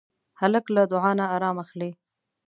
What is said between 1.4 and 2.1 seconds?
اخلي.